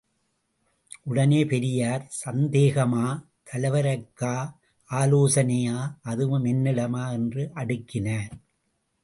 [1.03, 3.03] உடனே பெரியார், சந்தேகமா—
[3.51, 4.33] தலைவர்க்கா?
[4.89, 5.77] ஆலோசனையா—
[6.01, 7.11] அதுவும் என்னிடமா?
[7.11, 8.33] —என்று அடுக்கினார்.